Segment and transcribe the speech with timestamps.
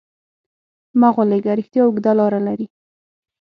[0.99, 2.65] مه غولېږه، رښتیا اوږده لاره لري.